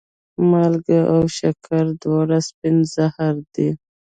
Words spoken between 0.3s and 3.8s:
مالګه او شکره دواړه سپین زهر دي.